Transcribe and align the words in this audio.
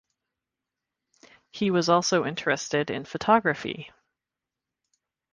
He 1.51 1.69
was 1.69 1.87
also 1.87 2.25
interested 2.25 2.89
in 2.89 3.05
photography. 3.05 3.91